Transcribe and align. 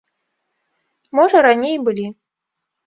Можа, 1.21 1.37
раней 1.49 1.73
і 1.79 1.85
былі. 1.91 2.07